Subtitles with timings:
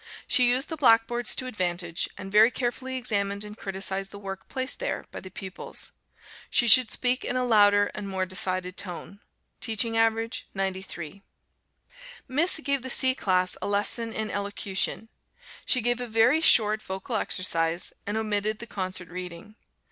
[0.25, 4.79] She used the blackboards to advantage, and very carefully examined and criticised the work placed
[4.79, 5.91] there by the pupils.
[6.49, 9.19] She should speak in a louder and more decided tone.
[9.59, 11.21] Teaching average 93.
[12.27, 15.09] Miss gave the C class a lesson in Elocution.
[15.67, 19.55] She gave a very short vocal exercise and omitted the concert reading.